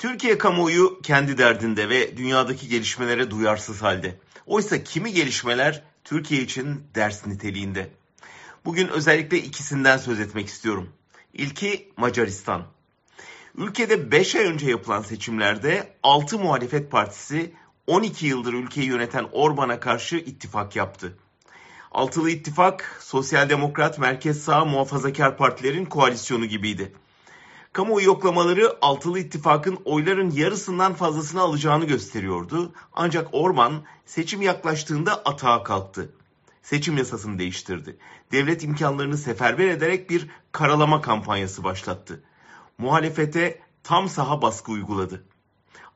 Türkiye 0.00 0.38
kamuoyu 0.38 1.00
kendi 1.02 1.38
derdinde 1.38 1.88
ve 1.88 2.16
dünyadaki 2.16 2.68
gelişmelere 2.68 3.30
duyarsız 3.30 3.82
halde. 3.82 4.16
Oysa 4.46 4.84
kimi 4.84 5.12
gelişmeler 5.12 5.82
Türkiye 6.04 6.42
için 6.42 6.84
ders 6.94 7.26
niteliğinde. 7.26 7.90
Bugün 8.64 8.88
özellikle 8.88 9.38
ikisinden 9.38 9.96
söz 9.96 10.20
etmek 10.20 10.48
istiyorum. 10.48 10.88
İlki 11.34 11.92
Macaristan. 11.96 12.66
Ülkede 13.54 14.12
5 14.12 14.34
ay 14.34 14.44
önce 14.44 14.70
yapılan 14.70 15.02
seçimlerde 15.02 15.96
6 16.02 16.38
muhalefet 16.38 16.90
partisi 16.90 17.52
12 17.86 18.26
yıldır 18.26 18.52
ülkeyi 18.52 18.86
yöneten 18.86 19.26
Orban'a 19.32 19.80
karşı 19.80 20.16
ittifak 20.16 20.76
yaptı. 20.76 21.18
Altılı 21.92 22.30
ittifak, 22.30 22.98
sosyal 23.00 23.48
demokrat, 23.48 23.98
merkez 23.98 24.42
sağ, 24.42 24.64
muhafazakar 24.64 25.36
partilerin 25.36 25.84
koalisyonu 25.84 26.46
gibiydi. 26.46 26.92
Kamuoyu 27.72 28.06
yoklamaları 28.06 28.76
Altılı 28.82 29.18
İttifak'ın 29.18 29.78
oyların 29.84 30.30
yarısından 30.30 30.94
fazlasını 30.94 31.40
alacağını 31.40 31.84
gösteriyordu. 31.84 32.72
Ancak 32.92 33.28
Orban 33.32 33.82
seçim 34.06 34.42
yaklaştığında 34.42 35.14
atağa 35.24 35.62
kalktı. 35.62 36.12
Seçim 36.62 36.96
yasasını 36.96 37.38
değiştirdi. 37.38 37.96
Devlet 38.32 38.64
imkanlarını 38.64 39.18
seferber 39.18 39.68
ederek 39.68 40.10
bir 40.10 40.30
karalama 40.52 41.00
kampanyası 41.00 41.64
başlattı. 41.64 42.22
Muhalefete 42.78 43.60
tam 43.82 44.08
saha 44.08 44.42
baskı 44.42 44.72
uyguladı. 44.72 45.24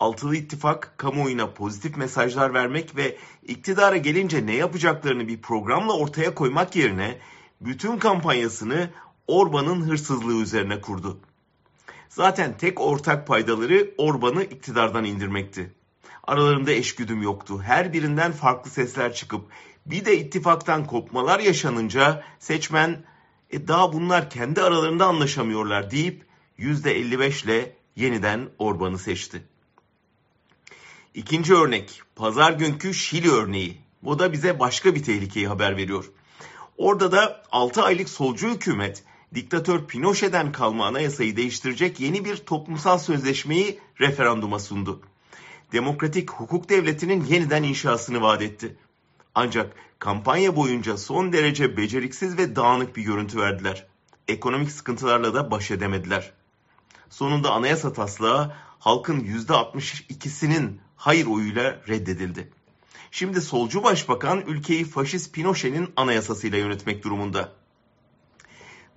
Altılı 0.00 0.36
İttifak 0.36 0.94
kamuoyuna 0.98 1.50
pozitif 1.50 1.96
mesajlar 1.96 2.54
vermek 2.54 2.96
ve 2.96 3.16
iktidara 3.42 3.96
gelince 3.96 4.46
ne 4.46 4.54
yapacaklarını 4.54 5.28
bir 5.28 5.42
programla 5.42 5.92
ortaya 5.92 6.34
koymak 6.34 6.76
yerine 6.76 7.18
bütün 7.60 7.98
kampanyasını 7.98 8.90
Orban'ın 9.26 9.82
hırsızlığı 9.82 10.42
üzerine 10.42 10.80
kurdu. 10.80 11.20
Zaten 12.08 12.56
tek 12.56 12.80
ortak 12.80 13.26
paydaları 13.26 13.90
Orban'ı 13.98 14.42
iktidardan 14.42 15.04
indirmekti. 15.04 15.72
Aralarında 16.24 16.72
eşgüdüm 16.72 17.22
yoktu. 17.22 17.62
Her 17.62 17.92
birinden 17.92 18.32
farklı 18.32 18.70
sesler 18.70 19.14
çıkıp 19.14 19.44
bir 19.86 20.04
de 20.04 20.18
ittifaktan 20.18 20.86
kopmalar 20.86 21.40
yaşanınca 21.40 22.24
seçmen 22.38 23.04
e 23.50 23.68
daha 23.68 23.92
bunlar 23.92 24.30
kendi 24.30 24.62
aralarında 24.62 25.06
anlaşamıyorlar 25.06 25.90
deyip 25.90 26.26
%55 26.58 27.44
ile 27.44 27.76
yeniden 27.96 28.48
Orban'ı 28.58 28.98
seçti. 28.98 29.42
İkinci 31.14 31.54
örnek 31.54 32.02
pazar 32.16 32.52
günkü 32.52 32.94
Şili 32.94 33.30
örneği. 33.30 33.78
Bu 34.02 34.18
da 34.18 34.32
bize 34.32 34.60
başka 34.60 34.94
bir 34.94 35.02
tehlikeyi 35.02 35.48
haber 35.48 35.76
veriyor. 35.76 36.10
Orada 36.76 37.12
da 37.12 37.42
6 37.52 37.82
aylık 37.82 38.08
solcu 38.08 38.48
hükümet 38.48 39.04
diktatör 39.34 39.86
Pinochet'den 39.86 40.52
kalma 40.52 40.86
anayasayı 40.86 41.36
değiştirecek 41.36 42.00
yeni 42.00 42.24
bir 42.24 42.36
toplumsal 42.36 42.98
sözleşmeyi 42.98 43.78
referanduma 44.00 44.58
sundu. 44.58 45.00
Demokratik 45.72 46.30
hukuk 46.30 46.68
devletinin 46.68 47.24
yeniden 47.24 47.62
inşasını 47.62 48.20
vaat 48.20 48.42
etti. 48.42 48.76
Ancak 49.34 49.72
kampanya 49.98 50.56
boyunca 50.56 50.96
son 50.96 51.32
derece 51.32 51.76
beceriksiz 51.76 52.38
ve 52.38 52.56
dağınık 52.56 52.96
bir 52.96 53.02
görüntü 53.02 53.38
verdiler. 53.38 53.86
Ekonomik 54.28 54.70
sıkıntılarla 54.70 55.34
da 55.34 55.50
baş 55.50 55.70
edemediler. 55.70 56.32
Sonunda 57.10 57.50
anayasa 57.50 57.92
taslağı 57.92 58.54
halkın 58.78 59.20
%62'sinin 59.20 60.80
hayır 60.96 61.26
oyuyla 61.26 61.80
reddedildi. 61.88 62.52
Şimdi 63.10 63.40
solcu 63.40 63.82
başbakan 63.82 64.40
ülkeyi 64.46 64.84
faşist 64.84 65.34
Pinochet'in 65.34 65.88
anayasasıyla 65.96 66.58
yönetmek 66.58 67.04
durumunda. 67.04 67.52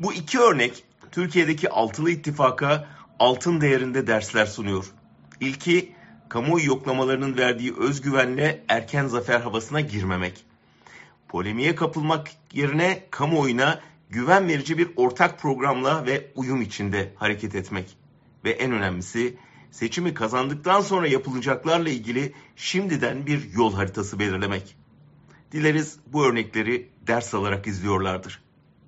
Bu 0.02 0.13
iki 0.13 0.39
örnek 0.39 0.83
Türkiye'deki 1.11 1.69
altılı 1.69 2.11
ittifaka 2.11 2.88
altın 3.19 3.61
değerinde 3.61 4.08
dersler 4.08 4.45
sunuyor. 4.45 4.91
İlki 5.39 5.95
kamuoyu 6.30 6.66
yoklamalarının 6.66 7.38
verdiği 7.38 7.75
özgüvenle 7.77 8.63
erken 8.67 9.08
zafer 9.08 9.41
havasına 9.41 9.81
girmemek. 9.81 10.45
Polemiğe 11.27 11.75
kapılmak 11.75 12.31
yerine 12.53 13.03
kamuoyuna 13.11 13.80
güven 14.09 14.48
verici 14.48 14.77
bir 14.77 14.89
ortak 14.95 15.39
programla 15.39 16.05
ve 16.05 16.31
uyum 16.36 16.61
içinde 16.61 17.14
hareket 17.15 17.55
etmek. 17.55 17.97
Ve 18.45 18.52
en 18.52 18.71
önemlisi 18.71 19.37
seçimi 19.71 20.14
kazandıktan 20.14 20.81
sonra 20.81 21.08
yapılacaklarla 21.08 21.89
ilgili 21.89 22.33
şimdiden 22.55 23.26
bir 23.26 23.53
yol 23.53 23.73
haritası 23.73 24.20
belirlemek. 24.20 24.76
Dileriz 25.52 25.97
bu 26.08 26.26
örnekleri 26.26 26.89
ders 27.08 27.33
alarak 27.33 27.67
izliyorlardır. 27.67 28.51